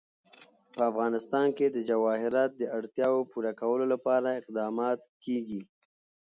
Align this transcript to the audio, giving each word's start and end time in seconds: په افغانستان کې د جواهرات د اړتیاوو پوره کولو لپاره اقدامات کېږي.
په 0.73 0.81
افغانستان 0.91 1.47
کې 1.57 1.65
د 1.69 1.77
جواهرات 1.89 2.51
د 2.57 2.63
اړتیاوو 2.77 3.27
پوره 3.31 3.51
کولو 3.61 3.85
لپاره 3.93 4.37
اقدامات 4.41 4.99
کېږي. 5.25 5.61